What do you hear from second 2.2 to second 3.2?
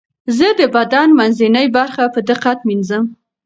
دقت مینځم.